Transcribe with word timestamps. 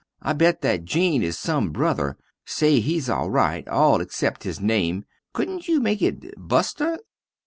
I 0.23 0.33
bet 0.33 0.61
that 0.61 0.83
Jean 0.83 1.21
is 1.21 1.37
some 1.37 1.69
brother, 1.69 2.17
say 2.43 2.79
hes 2.81 3.07
al 3.07 3.29
rite, 3.29 3.67
all 3.67 4.01
excep 4.01 4.41
his 4.41 4.59
name, 4.59 5.05
coodnt 5.31 5.67
you 5.67 5.79
make 5.79 6.01
it 6.01 6.33
Buster? 6.39 6.97